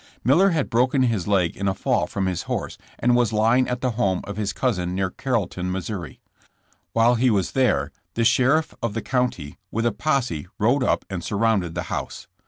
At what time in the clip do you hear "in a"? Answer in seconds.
1.55-1.75